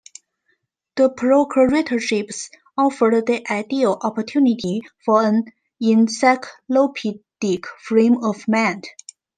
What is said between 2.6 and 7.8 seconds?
offered the ideal opportunity for an encyclopedic